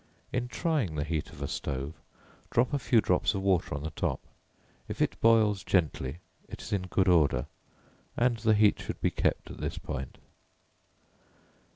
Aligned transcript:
In 0.33 0.47
trying 0.47 0.95
the 0.95 1.03
heat 1.03 1.29
of 1.29 1.43
a 1.43 1.47
stove, 1.47 1.93
drop 2.49 2.73
a 2.73 2.79
few 2.79 3.01
drops 3.01 3.35
of 3.35 3.43
water 3.43 3.75
on 3.75 3.83
the 3.83 3.91
top, 3.91 4.19
if 4.87 4.99
it 4.99 5.21
boils 5.21 5.63
gently 5.63 6.17
it 6.49 6.63
is 6.63 6.73
in 6.73 6.87
good 6.87 7.07
order, 7.07 7.45
and 8.17 8.37
the 8.37 8.55
heat 8.55 8.79
should 8.79 8.99
be 8.99 9.11
kept 9.11 9.51
at 9.51 9.57
this 9.61 9.77
point. 9.77 10.17